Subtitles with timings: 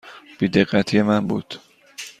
[0.37, 1.55] بی دقتی من بود.